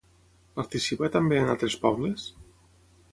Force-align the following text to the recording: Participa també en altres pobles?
Participa 0.59 1.09
també 1.17 1.39
en 1.41 1.53
altres 1.55 1.75
pobles? 1.87 2.25